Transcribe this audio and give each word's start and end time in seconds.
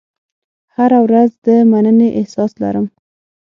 هره 0.75 0.99
ورځ 1.05 1.29
د 1.45 1.47
مننې 1.71 2.09
احساس 2.19 2.51
لرم. 2.63 2.85